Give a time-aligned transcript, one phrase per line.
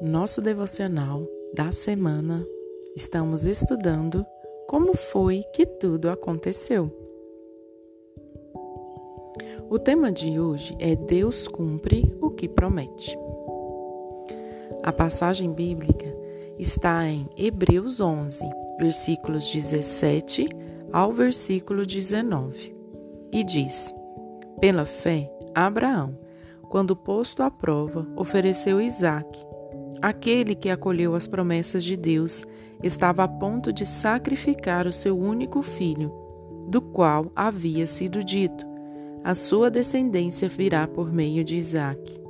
[0.00, 2.46] nosso devocional da semana,
[2.94, 4.24] estamos estudando
[4.68, 6.88] como foi que tudo aconteceu.
[9.68, 13.18] O tema de hoje é Deus cumpre o que promete.
[14.84, 16.16] A passagem bíblica
[16.60, 18.48] está em Hebreus 11,
[18.78, 20.48] versículos 17
[20.92, 22.72] ao versículo 19,
[23.32, 23.92] e diz:
[24.60, 26.29] Pela fé, Abraão,
[26.70, 29.44] quando posto à prova, ofereceu Isaque.
[30.00, 32.46] Aquele que acolheu as promessas de Deus
[32.80, 36.14] estava a ponto de sacrificar o seu único filho,
[36.68, 38.64] do qual havia sido dito:
[39.24, 42.20] A sua descendência virá por meio de Isaque.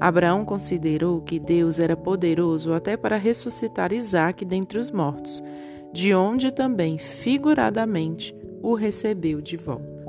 [0.00, 5.42] Abraão considerou que Deus era poderoso até para ressuscitar Isaque dentre os mortos,
[5.92, 10.03] de onde também, figuradamente, o recebeu de volta.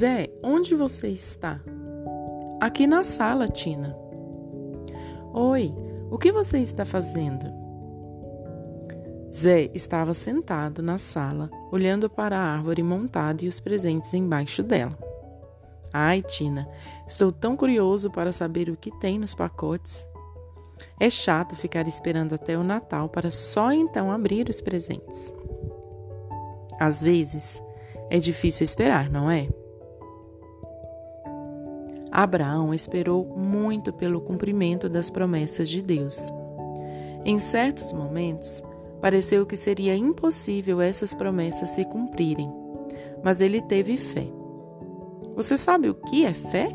[0.00, 1.60] Zé, onde você está?
[2.58, 3.94] Aqui na sala, Tina.
[5.34, 5.74] Oi,
[6.10, 7.44] o que você está fazendo?
[9.30, 14.98] Zé estava sentado na sala, olhando para a árvore montada e os presentes embaixo dela.
[15.92, 16.66] Ai, Tina,
[17.06, 20.06] estou tão curioso para saber o que tem nos pacotes.
[20.98, 25.30] É chato ficar esperando até o Natal para só então abrir os presentes.
[26.80, 27.62] Às vezes,
[28.08, 29.59] é difícil esperar, não é?
[32.10, 36.32] Abraão esperou muito pelo cumprimento das promessas de Deus.
[37.24, 38.62] Em certos momentos,
[39.00, 42.50] pareceu que seria impossível essas promessas se cumprirem,
[43.22, 44.26] mas ele teve fé.
[45.36, 46.68] Você sabe o que é fé?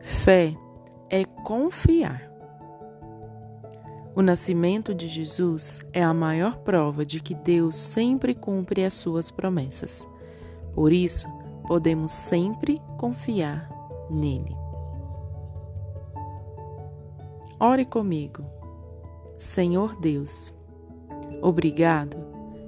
[0.00, 0.54] Fé
[1.08, 2.30] é confiar.
[4.14, 9.30] O nascimento de Jesus é a maior prova de que Deus sempre cumpre as suas
[9.30, 10.06] promessas.
[10.74, 11.26] Por isso,
[11.70, 13.70] podemos sempre confiar
[14.10, 14.56] nele.
[17.60, 18.44] Ore comigo.
[19.38, 20.52] Senhor Deus,
[21.40, 22.16] obrigado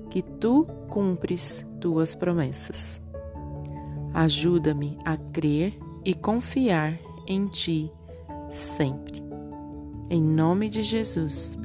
[0.08, 3.02] que tu cumpres tuas promessas.
[4.14, 6.96] Ajuda-me a crer e confiar
[7.26, 7.90] em ti
[8.50, 9.20] sempre.
[10.10, 11.58] Em nome de Jesus.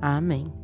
[0.00, 0.57] Amém.